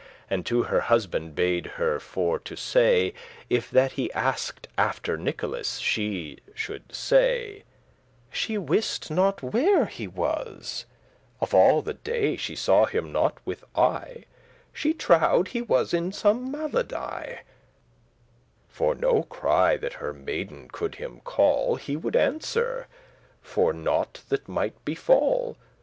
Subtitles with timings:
[0.31, 3.13] And to her husband bade her for to say,
[3.51, 7.65] If that he asked after Nicholas, She shoulde say,
[8.31, 10.95] "She wist* not where he was; *knew
[11.43, 14.23] Of all the day she saw him not with eye;
[14.73, 17.39] She trowed* he was in some malady, *believed
[18.69, 22.87] For no cry that her maiden could him call He would answer,
[23.43, 25.57] for nought that might befall."